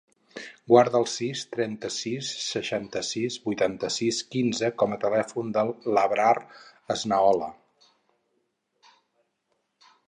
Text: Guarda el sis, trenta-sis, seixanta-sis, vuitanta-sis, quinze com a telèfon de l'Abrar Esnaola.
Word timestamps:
Guarda 0.71 0.99
el 1.03 1.03
sis, 1.15 1.43
trenta-sis, 1.55 2.31
seixanta-sis, 2.45 3.37
vuitanta-sis, 3.45 4.23
quinze 4.37 4.71
com 4.83 4.97
a 4.97 4.99
telèfon 5.05 5.53
de 5.59 5.67
l'Abrar 5.99 6.33
Esnaola. 6.97 7.53